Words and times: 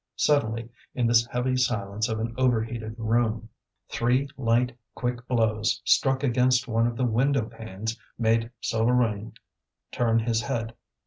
Suddenly, 0.15 0.71
in 0.95 1.05
this 1.05 1.27
heavy 1.27 1.55
silence 1.55 2.09
of 2.09 2.19
an 2.19 2.33
over 2.35 2.63
heated 2.63 2.95
room, 2.97 3.49
three 3.87 4.27
light 4.35 4.75
quick 4.95 5.27
blows 5.27 5.79
struck 5.85 6.23
against 6.23 6.67
one 6.67 6.87
of 6.87 6.97
the 6.97 7.05
window 7.05 7.45
panes 7.45 7.99
made 8.17 8.49
Souvarine 8.63 9.35
turn 9.91 10.17
his 10.17 10.41
head. 10.41 10.73